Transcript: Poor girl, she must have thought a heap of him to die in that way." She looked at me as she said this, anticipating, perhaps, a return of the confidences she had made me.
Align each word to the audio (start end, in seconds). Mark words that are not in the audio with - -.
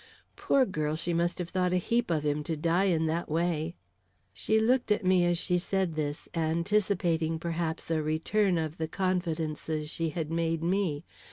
Poor 0.35 0.65
girl, 0.65 0.95
she 0.95 1.13
must 1.13 1.37
have 1.37 1.49
thought 1.49 1.71
a 1.73 1.77
heap 1.77 2.09
of 2.09 2.25
him 2.25 2.43
to 2.43 2.57
die 2.57 2.85
in 2.85 3.05
that 3.05 3.29
way." 3.29 3.75
She 4.33 4.59
looked 4.59 4.91
at 4.91 5.05
me 5.05 5.25
as 5.27 5.37
she 5.37 5.59
said 5.59 5.93
this, 5.93 6.27
anticipating, 6.33 7.37
perhaps, 7.37 7.91
a 7.91 8.01
return 8.01 8.57
of 8.57 8.77
the 8.79 8.87
confidences 8.87 9.91
she 9.91 10.09
had 10.09 10.31
made 10.31 10.63
me. 10.63 11.03